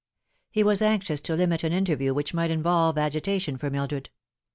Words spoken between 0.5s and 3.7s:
was anxious to limit an interview which might involve agitation for